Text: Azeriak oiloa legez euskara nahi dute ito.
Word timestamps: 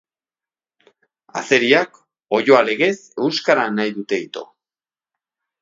Azeriak 1.41 2.01
oiloa 2.39 2.63
legez 2.71 2.91
euskara 3.27 3.69
nahi 3.77 3.97
dute 3.99 4.23
ito. 4.29 4.47